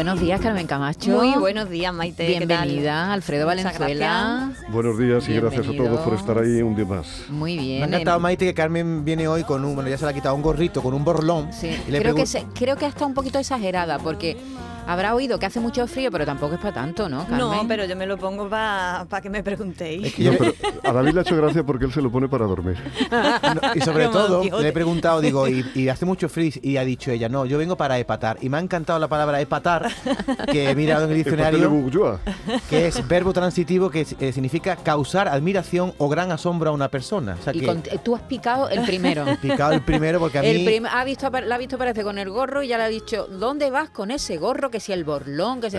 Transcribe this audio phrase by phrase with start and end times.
[0.00, 1.10] Buenos días, Carmen Camacho.
[1.10, 2.26] Muy buenos días, Maite.
[2.26, 4.50] Bienvenida, Alfredo Valenzuela.
[4.70, 7.24] Buenos días y gracias a todos por estar ahí un día más.
[7.28, 7.80] Muy bien.
[7.80, 10.14] Me ha encantado, Maite, que Carmen viene hoy con un, bueno, ya se le ha
[10.14, 11.52] quitado un gorrito, con un borlón.
[11.52, 12.24] Sí, creo, que
[12.54, 14.38] creo que está un poquito exagerada porque
[14.86, 17.38] Habrá oído que hace mucho frío, pero tampoco es para tanto, ¿no, Carmen?
[17.38, 20.14] No, pero yo me lo pongo para que me preguntéis.
[20.84, 22.76] a David le ha hecho gracia porque él se lo pone para dormir.
[23.74, 27.28] y sobre todo, le he preguntado, digo, y, hace mucho frío, y ha dicho ella,
[27.28, 28.38] no, yo vengo para epatar.
[28.40, 29.90] Y me ha encantado la palabra epatar,
[30.50, 32.20] que he mirado en el diccionario,
[32.68, 37.36] que es verbo transitivo que eh, significa causar admiración o gran asombro a una persona.
[37.52, 39.26] y tú has picado el primero.
[39.28, 40.82] He picado el primero porque a mí...
[40.90, 43.70] ha visto, la ha visto parece con el gorro y ya le ha dicho, ¿dónde
[43.70, 45.78] vas con ese gorro que si el borlón, que se...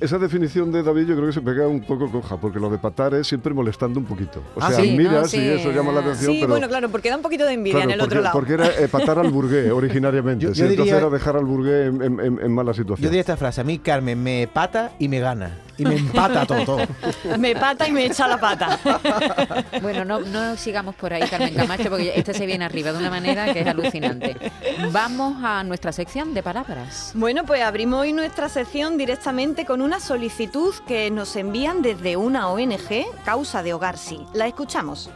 [0.00, 2.78] esa, definición de David yo creo que se pega un poco coja, porque lo de
[2.78, 4.42] patar es siempre molestando un poquito.
[4.54, 6.32] O ah, sea, mira, sí, eso llama la atención.
[6.32, 8.32] Sí, bueno, claro, porque da un poquito de envidia en el otro lado.
[8.32, 10.52] Porque era eh, patar al burgué originariamente.
[10.52, 13.04] yo, entonces era dejar al burgué en, mala situación.
[13.04, 15.67] Yo diría esta frase, a mí Carmen me pata y me gana.
[15.78, 16.78] Y me empata todo,
[17.38, 18.78] me pata y me echa la pata.
[19.82, 23.10] bueno, no, no sigamos por ahí, Carmen Camacho, porque este se viene arriba de una
[23.10, 24.36] manera que es alucinante.
[24.90, 27.12] Vamos a nuestra sección de palabras.
[27.14, 32.48] Bueno, pues abrimos hoy nuestra sección directamente con una solicitud que nos envían desde una
[32.48, 34.20] ONG, Causa de Hogar Sí.
[34.34, 35.10] La escuchamos.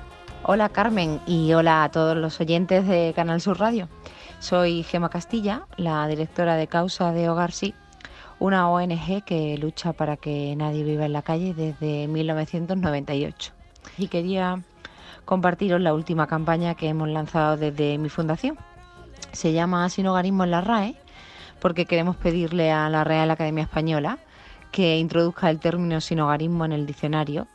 [0.45, 3.89] Hola Carmen y hola a todos los oyentes de Canal Sur Radio.
[4.41, 7.75] Soy Gema Castilla, la directora de Causa de Hogar Sí,
[8.43, 13.53] una ONG que lucha para que nadie viva en la calle desde 1998.
[13.99, 14.63] Y quería
[15.25, 18.59] compartiros la última campaña que hemos lanzado desde mi fundación.
[19.31, 20.97] Se llama Sin Hogarismo en la RAE
[21.61, 24.19] porque queremos pedirle a la Real Academia Española
[24.73, 27.47] que introduzca el término sin hogarismo en el diccionario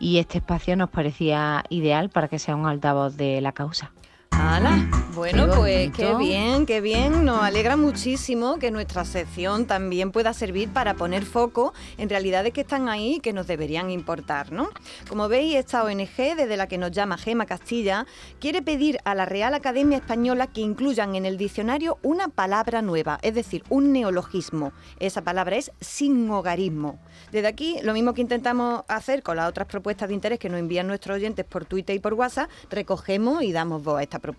[0.00, 3.92] y este espacio nos parecía ideal para que sea un altavoz de la causa.
[4.32, 5.02] ¡Hala!
[5.14, 7.26] Bueno, pues qué bien, qué bien.
[7.26, 12.62] Nos alegra muchísimo que nuestra sección también pueda servir para poner foco en realidades que
[12.62, 14.70] están ahí y que nos deberían importar, ¿no?
[15.08, 18.06] Como veis, esta ONG, desde la que nos llama Gema Castilla,
[18.40, 23.18] quiere pedir a la Real Academia Española que incluyan en el diccionario una palabra nueva,
[23.22, 24.72] es decir, un neologismo.
[24.98, 26.98] Esa palabra es sin hogarismo.
[27.30, 30.58] Desde aquí, lo mismo que intentamos hacer con las otras propuestas de interés que nos
[30.58, 34.31] envían nuestros oyentes por Twitter y por WhatsApp, recogemos y damos voz a esta propuesta.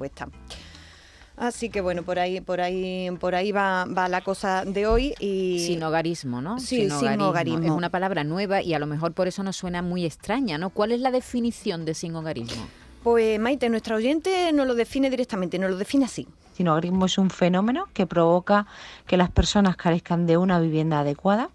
[1.36, 5.16] Así que bueno, por ahí, por ahí, por ahí va, va la cosa de hoy
[5.20, 6.60] y sin hogarismo, ¿no?
[6.60, 7.64] Sí, sin, hogarismo.
[7.64, 10.70] Es una palabra nueva y a lo mejor por eso nos suena muy extraña, ¿no?
[10.70, 12.68] ¿Cuál es la definición de sin hogarismo?
[13.04, 16.28] Pues Maite, nuestra oyente no lo define directamente, no lo define así.
[16.56, 18.68] Sin hogarismo es un fenómeno que provoca
[19.08, 21.50] que las personas carezcan de una vivienda adecuada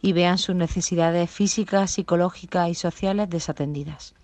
[0.00, 4.14] y vean sus necesidades físicas, psicológicas y sociales desatendidas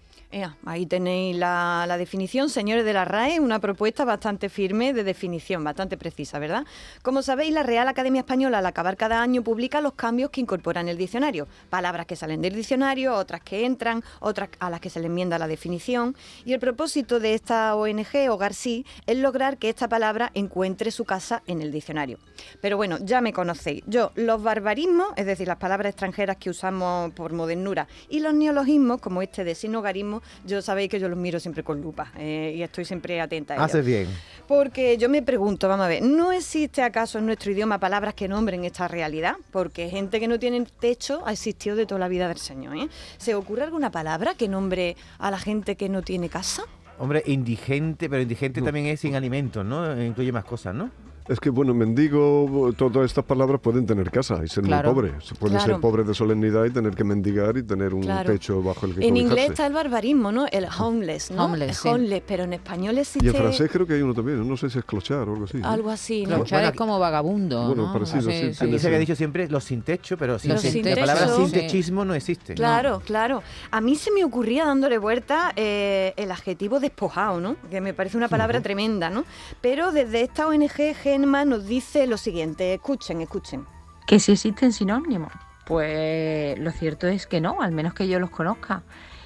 [0.64, 5.96] ahí tenéis la, definición, señores de la RAE, una propuesta bastante firme de definición, bastante
[5.96, 6.66] precisa, ¿verdad?
[7.02, 10.80] Como sabéis, la Real Academia Española al acabar cada año publica los cambios que incorpora
[10.80, 11.46] en el diccionario.
[11.70, 15.38] Palabras que salen del diccionario, otras que entran, otras a las que se le enmienda
[15.38, 16.16] la definición.
[16.44, 21.04] Y el propósito de esta ONG, Hogar Sí, es lograr que esta palabra encuentre su
[21.04, 22.18] casa en el diccionario.
[22.60, 23.82] Pero bueno, ya me conocéis.
[23.86, 29.00] Yo, los barbarismos, es decir, las palabras extranjeras que usamos por modernura, y los neologismos,
[29.00, 32.54] como este de sin hogarismo, yo sabéis que yo los miro siempre con lupa eh,
[32.56, 33.66] y estoy siempre atenta a ellos.
[33.66, 34.08] Haces bien.
[34.46, 38.28] Porque yo me pregunto, vamos a ver, ¿no existe acaso en nuestro idioma palabras que
[38.28, 39.36] nombren esta realidad?
[39.50, 42.76] Porque gente que no tiene techo ha existido de toda la vida del Señor.
[42.76, 42.88] ¿eh?
[43.18, 46.64] ¿Se ocurre alguna palabra que nombre a la gente que no tiene casa?
[46.98, 50.00] Hombre, indigente, pero indigente también es sin alimentos, ¿no?
[50.00, 50.90] Incluye más cosas, ¿no?
[51.26, 55.14] Es que, bueno, mendigo, todas estas palabras pueden tener casa y ser muy pobre.
[55.22, 58.84] Se puede ser pobre de solemnidad y tener que mendigar y tener un techo bajo
[58.86, 60.46] el que En inglés está el barbarismo, ¿no?
[60.52, 61.46] El homeless, ¿no?
[61.46, 63.24] Homeless, homeless pero en español existe...
[63.24, 65.44] Y en francés creo que hay uno también, no sé si es clochar o algo
[65.44, 65.60] así.
[65.62, 66.36] Algo así, ¿no?
[66.36, 68.52] Clochar es como vagabundo, Bueno, parecido, sí.
[68.52, 70.52] sí, sí, que ha dicho siempre los sin techo, pero sin,
[70.84, 72.54] la palabra sin techismo no existe.
[72.54, 73.42] Claro, claro.
[73.70, 77.56] A mí se me ocurría dándole vuelta eh, el adjetivo despojado, ¿no?
[77.70, 79.24] Que me parece una palabra tremenda, ¿no?
[79.62, 83.66] Pero desde esta ONG nos dice lo siguiente, escuchen, escuchen.
[84.06, 85.32] Que si existen sinónimos,
[85.64, 88.82] pues lo cierto es que no, al menos que yo los conozca.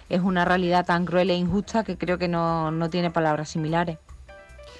[0.08, 3.98] Es una realidad tan cruel e injusta que creo que no, tiene palabras similares.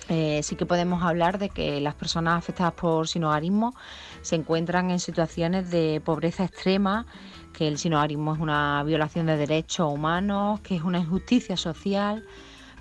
[0.09, 3.75] Eh, sí que podemos hablar de que las personas afectadas por sinogarismo
[4.23, 7.05] se encuentran en situaciones de pobreza extrema,
[7.53, 12.25] que el sinogarismo es una violación de derechos humanos, que es una injusticia social,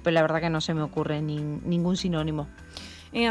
[0.04, 2.48] pero la verdad que no se me ocurre ningún sinónimo.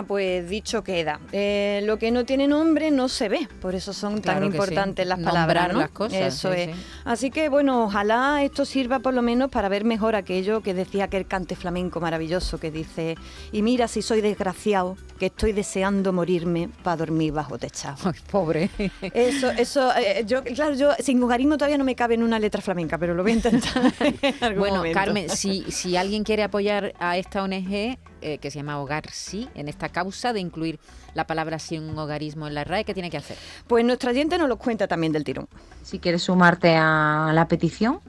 [0.07, 1.21] Pues dicho queda.
[1.33, 5.21] Eh, lo que no tiene nombre no se ve, por eso son tan importantes las
[5.21, 5.73] palabras.
[5.73, 5.81] ¿no?
[5.81, 6.35] las cosas.
[6.35, 6.71] Eso es.
[7.05, 11.05] Así que bueno, ojalá esto sirva por lo menos para ver mejor aquello que decía
[11.05, 13.17] aquel cante flamenco maravilloso que dice,
[13.53, 17.97] y mira si soy desgraciado, que estoy deseando morirme para dormir bajo techado.
[18.05, 18.71] Ay, pobre.
[19.15, 22.61] Eso, eso, eh, yo, claro, yo sin hogarismo todavía no me cabe en una letra
[22.61, 23.93] flamenca, pero lo voy a intentar.
[24.57, 29.11] bueno, Carmen, si, si alguien quiere apoyar a esta ONG, eh, que se llama Hogar
[29.11, 30.79] Sí, en esta causa de incluir
[31.15, 33.37] la palabra sin hogarismo en la RAE, ¿qué tiene que hacer?
[33.67, 35.49] Pues nuestra gente nos lo cuenta también del tirón.
[35.83, 38.01] Si quieres sumarte a la petición,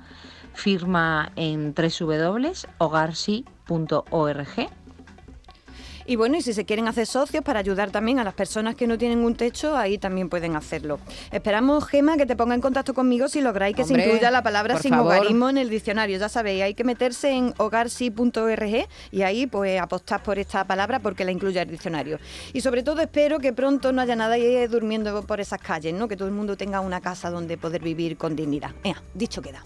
[0.54, 2.48] firma en www.hogarsi.org
[6.07, 8.88] y bueno, y si se quieren hacer socios para ayudar también a las personas que
[8.88, 11.00] no tienen un techo, ahí también pueden hacerlo.
[11.31, 14.80] Esperamos, Gema, que te ponga en contacto conmigo si lográis que se incluya la palabra
[14.80, 16.18] sin hogarismo en el diccionario.
[16.18, 21.25] Ya sabéis, hay que meterse en hogarsi.org y ahí pues apostar por esta palabra porque
[21.25, 22.19] la incluya el diccionario.
[22.53, 26.07] Y sobre todo espero que pronto no haya nadie durmiendo por esas calles, ¿no?
[26.07, 28.71] Que todo el mundo tenga una casa donde poder vivir con dignidad.
[28.83, 29.65] Ea, dicho queda.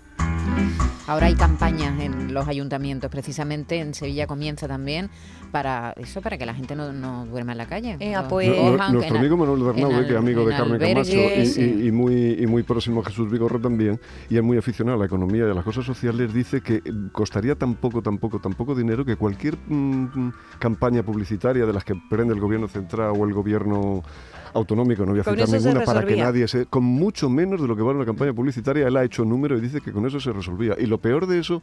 [1.07, 5.09] Ahora hay campañas en los ayuntamientos, precisamente en Sevilla comienza también
[5.51, 7.97] para eso, para que la gente no, duerma en la calle.
[7.99, 8.49] Eh, pues,
[8.91, 11.17] nuestro amigo Manuel Bernabé, que es amigo de Carmen Camacho
[11.59, 13.99] y, muy, y muy próximo a Jesús Vigorra también,
[14.29, 16.81] y es muy aficionado a la economía y a las cosas sociales, dice que
[17.11, 21.83] costaría tan poco, tan poco, tan poco dinero que cualquier mm, campaña publicitaria de las
[21.83, 24.03] que prende el gobierno central o el gobierno
[24.53, 26.65] autonómico, no voy a citar ninguna, para que nadie se...
[26.65, 29.61] Con mucho menos de lo que vale una campaña publicitaria, él ha hecho número y
[29.61, 30.75] dice que con eso se resolvía.
[30.79, 31.61] Y lo peor de eso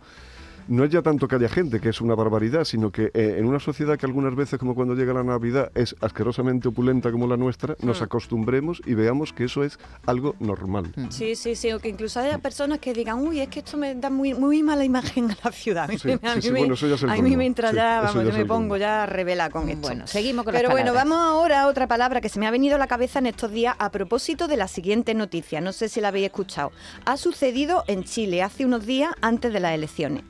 [0.68, 3.46] no es ya tanto que haya gente, que es una barbaridad, sino que eh, en
[3.46, 7.36] una sociedad que algunas veces, como cuando llega la Navidad, es asquerosamente opulenta como la
[7.36, 8.04] nuestra, nos hmm.
[8.04, 10.92] acostumbremos y veamos que eso es algo normal.
[10.94, 11.10] Hmm.
[11.10, 13.94] Sí, sí, sí, o que incluso haya personas que digan, uy, es que esto me
[13.94, 15.88] da muy, muy mala imagen a la ciudad.
[15.88, 19.88] a mí, me entra ya, vamos, yo me pongo ya revela con esto.
[19.88, 22.76] Bueno, seguimos con Pero bueno, vamos ahora a otra palabra que se me ha venido
[22.76, 25.60] a la cabeza en estos días a propósito de la siguiente noticia.
[25.60, 26.72] No sé si la habéis escuchado.
[27.04, 30.24] Ha sucedido en Chile hace unos días antes de las elecciones.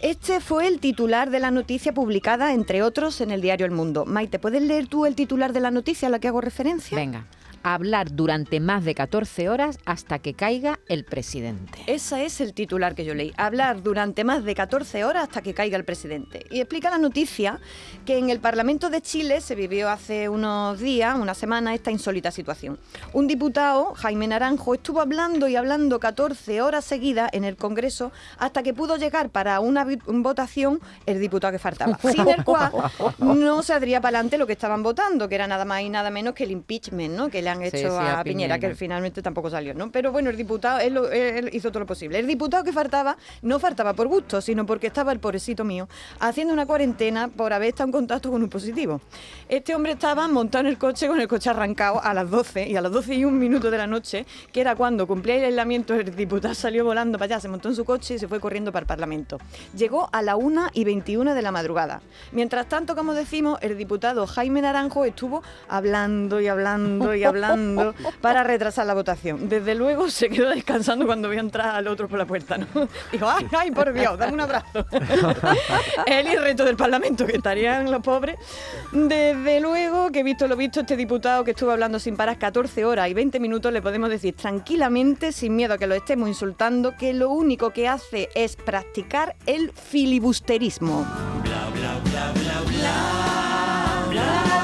[0.00, 4.06] Este fue el titular de la noticia publicada, entre otros, en el diario El Mundo.
[4.06, 6.96] Maite, ¿puedes leer tú el titular de la noticia a la que hago referencia?
[6.96, 7.26] Venga
[7.62, 11.78] hablar durante más de 14 horas hasta que caiga el presidente.
[11.86, 13.32] Ese es el titular que yo leí.
[13.36, 16.46] Hablar durante más de 14 horas hasta que caiga el presidente.
[16.50, 17.60] Y explica la noticia
[18.04, 22.30] que en el Parlamento de Chile se vivió hace unos días, una semana, esta insólita
[22.30, 22.78] situación.
[23.12, 28.62] Un diputado, Jaime Naranjo, estuvo hablando y hablando 14 horas seguidas en el Congreso hasta
[28.62, 31.98] que pudo llegar para una votación el diputado que faltaba.
[32.10, 32.72] Sin el cual
[33.18, 36.34] no saldría para adelante lo que estaban votando, que era nada más y nada menos
[36.34, 37.28] que el impeachment, ¿no?
[37.28, 39.90] Que han hecho a, Piñera, que finalmente tampoco salió, ¿no?
[39.90, 42.18] Pero bueno, el diputado, él, hizo todo lo posible.
[42.18, 45.88] El diputado que faltaba, no faltaba por gusto, sino porque estaba el pobrecito mío
[46.20, 49.00] haciendo una cuarentena por haber estado en contacto con un positivo.
[49.48, 52.76] Este hombre estaba montado en el coche con el coche arrancado a las 12 y
[52.76, 55.94] a las 12 y un minuto de la noche, que era cuando cumplía el aislamiento,
[55.94, 58.72] el diputado salió volando para allá, se montó en su coche y se fue corriendo
[58.72, 59.38] para el Parlamento.
[59.76, 62.00] Llegó a la 1 y 21 de la madrugada.
[62.32, 67.39] Mientras tanto, como decimos, el diputado Jaime Naranjo estuvo hablando y hablando y hablando
[68.20, 69.48] para retrasar la votación.
[69.48, 72.66] Desde luego se quedó descansando cuando vio entrar al otro por la puerta, ¿no?
[73.12, 74.86] Dijo, ay, ay, por Dios, dame un abrazo.
[76.06, 78.36] Él y el resto del Parlamento, que estarían los pobres.
[78.92, 83.08] Desde luego que visto lo visto, este diputado que estuvo hablando sin parar 14 horas
[83.08, 87.12] y 20 minutos, le podemos decir tranquilamente, sin miedo a que lo estemos insultando, que
[87.12, 91.06] lo único que hace es practicar el filibusterismo.
[91.42, 94.59] Bla, bla, bla, bla, bla, bla.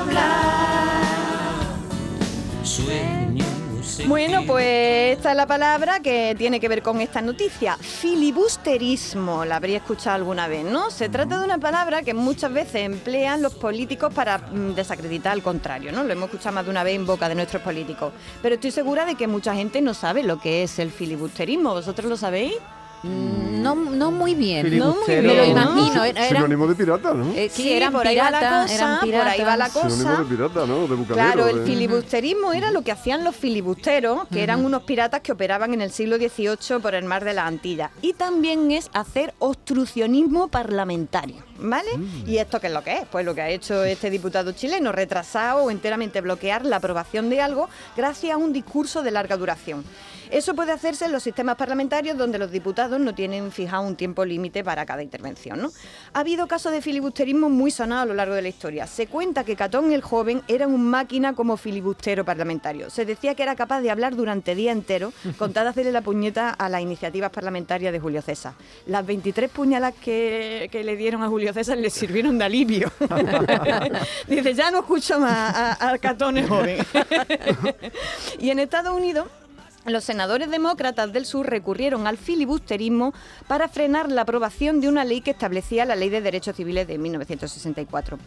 [4.07, 7.77] Bueno, pues esta es la palabra que tiene que ver con esta noticia.
[7.77, 10.93] Filibusterismo, la habría escuchado alguna vez, ¿no?
[10.93, 15.43] Se trata de una palabra que muchas veces emplean los políticos para mm, desacreditar al
[15.43, 16.05] contrario, ¿no?
[16.05, 18.13] Lo hemos escuchado más de una vez en boca de nuestros políticos.
[18.43, 21.75] Pero estoy segura de que mucha gente no sabe lo que es el filibusterismo.
[21.75, 22.55] ¿Vosotros lo sabéis?
[23.03, 24.79] Mm, no, no muy bien.
[24.79, 25.27] No muy bien.
[25.27, 26.05] Me lo imagino.
[26.05, 27.33] Era, sinónimo de pirata, ¿no?
[27.33, 29.91] Eh, sí, eran por ahí va la cosa, Por ahí va la cosa.
[29.91, 30.87] Sinónimo de pirata, ¿no?
[30.87, 35.33] De claro, el filibusterismo era lo que hacían los filibusteros, que eran unos piratas que
[35.33, 37.91] operaban en el siglo XVIII por el mar de la Antilla.
[38.03, 41.45] Y también es hacer obstruccionismo parlamentario.
[41.59, 41.97] ¿Vale?
[41.97, 42.29] Mm.
[42.29, 43.07] ¿Y esto qué es lo que es?
[43.11, 47.41] Pues lo que ha hecho este diputado chileno, retrasado o enteramente bloquear la aprobación de
[47.41, 49.83] algo gracias a un discurso de larga duración.
[50.31, 54.25] Eso puede hacerse en los sistemas parlamentarios donde los diputados no tienen fijado un tiempo
[54.25, 55.61] límite para cada intervención.
[55.61, 55.71] ¿no?
[56.13, 58.87] Ha habido casos de filibusterismo muy sonados a lo largo de la historia.
[58.87, 62.91] Se cuenta que Catón el joven era un máquina como filibustero parlamentario.
[62.91, 66.69] Se decía que era capaz de hablar durante día entero, contada hacerle la puñeta a
[66.69, 68.55] las iniciativas parlamentarias de Julio César.
[68.87, 72.93] Las 23 puñalas que, le dieron a Julio César le sirvieron de alivio.
[74.29, 76.79] Dice, ya no escucho más a, a Catón el joven.
[78.39, 79.27] y en Estados Unidos
[79.87, 83.15] los senadores demócratas del sur recurrieron al filibusterismo
[83.47, 86.99] para frenar la aprobación de una ley que establecía la Ley de Derechos Civiles de
[86.99, 88.19] 1964.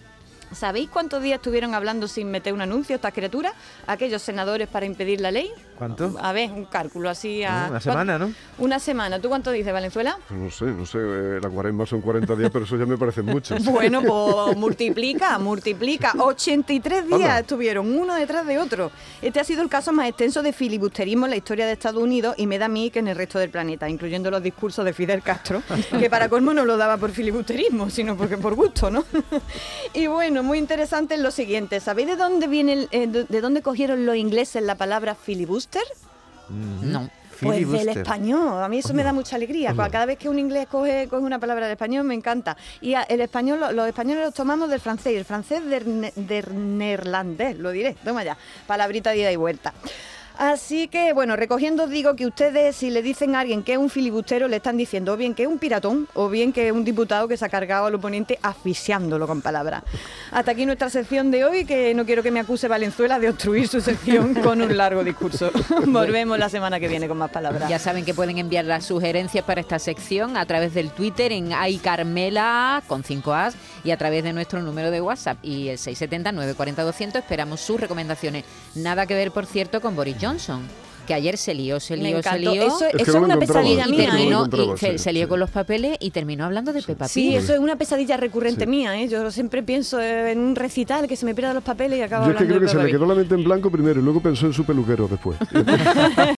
[0.52, 3.54] ¿Sabéis cuántos días estuvieron hablando sin meter un anuncio estas criaturas?
[3.86, 5.52] Aquellos senadores para impedir la ley.
[5.80, 6.14] ¿Cuánto?
[6.22, 7.42] A ver, un cálculo así.
[7.46, 8.34] A, una semana, ¿no?
[8.58, 9.18] Una semana.
[9.22, 10.18] ¿Tú cuánto dices, Valenzuela?
[10.28, 10.98] Pues no sé, no sé.
[11.00, 13.56] Eh, la cuaresma son 40 días, pero eso ya me parece mucho.
[13.64, 16.12] bueno, pues multiplica, multiplica.
[16.18, 18.92] 83 días estuvieron, uno detrás de otro.
[19.22, 22.36] Este ha sido el caso más extenso de filibusterismo en la historia de Estados Unidos
[22.38, 24.92] y me da a mí que en el resto del planeta, incluyendo los discursos de
[24.92, 25.64] Fidel Castro,
[25.98, 29.06] que para colmo no lo daba por filibusterismo, sino porque por gusto, ¿no?
[29.94, 31.80] y bueno, muy interesante es lo siguiente.
[31.80, 35.69] ¿Sabéis de dónde viene, eh, de dónde cogieron los ingleses la palabra filibuster?
[36.50, 37.10] No.
[37.42, 39.74] Pues del español, a mí eso me da mucha alegría.
[39.74, 42.58] Cada vez que un inglés coge, coge una palabra del español me encanta.
[42.82, 47.72] Y el español, los españoles los tomamos del francés, el francés del, del neerlandés, lo
[47.72, 49.74] diré, toma ya, palabrita de ida y vuelta.
[50.40, 53.90] Así que, bueno, recogiendo digo que ustedes si le dicen a alguien que es un
[53.90, 56.86] filibustero, le están diciendo o bien que es un piratón o bien que es un
[56.86, 59.84] diputado que se ha cargado al oponente asfixiándolo con palabras.
[60.32, 63.68] Hasta aquí nuestra sección de hoy, que no quiero que me acuse Valenzuela de obstruir
[63.68, 65.52] su sección con un largo discurso.
[65.86, 67.68] Volvemos la semana que viene con más palabras.
[67.68, 71.52] Ya saben que pueden enviar las sugerencias para esta sección a través del Twitter en
[71.52, 76.32] iCarmela con 5 As y a través de nuestro número de WhatsApp y el 670
[76.32, 78.46] 940 200 esperamos sus recomendaciones.
[78.76, 80.68] Nada que ver, por cierto, con Boris Johnson
[81.10, 82.52] que ayer se lió, se lió, se lió.
[82.62, 84.12] Eso es, una pesadilla mía.
[84.16, 85.00] ¿eh?
[85.00, 87.12] se, lió con los papeles y terminó hablando de Peppa Pig.
[87.12, 88.96] Sí, eso es una pesadilla recurrente mía.
[88.96, 89.08] ¿eh?
[89.08, 92.34] Yo siempre pienso en un recital que se me pierdan los papeles y acabo Yo
[92.34, 94.46] es que creo que se le quedó la mente en blanco primero y luego pensó
[94.46, 95.36] en su peluquero después.